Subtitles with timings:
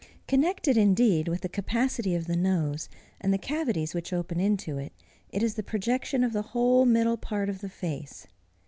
[0.27, 4.93] Connected, indeed, with the capacity of the nose, and the cavities which open into it,
[5.29, 8.25] is the projection of the whole middle part of the face.